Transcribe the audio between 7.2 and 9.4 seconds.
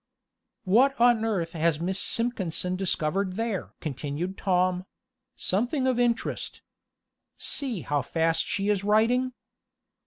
See how fast she is writing."